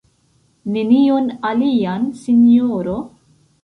Nenion 0.77 1.29
alian, 1.51 2.11
sinjoro? 2.25 3.01